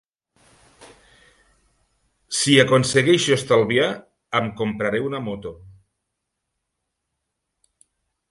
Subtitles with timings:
[2.37, 3.91] Si aconsegueixo estalviar,
[4.41, 5.53] em compraré una moto.